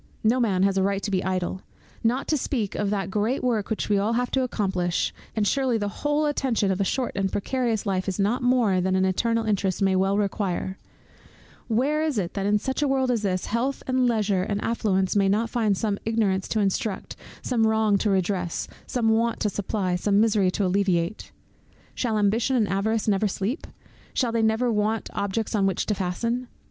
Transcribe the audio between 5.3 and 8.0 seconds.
and surely the whole attention of a short and precarious